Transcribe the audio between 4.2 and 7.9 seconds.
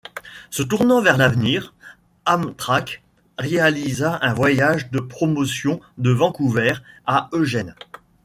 un voyage de promotion de Vancouver à Eugene.